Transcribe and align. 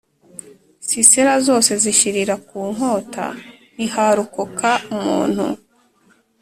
Sisera 0.89 1.33
zose 1.47 1.71
zishirira 1.83 2.35
ku 2.47 2.57
nkota 2.73 3.25
ntiharokoka 3.75 4.69
umuntu 4.95 5.45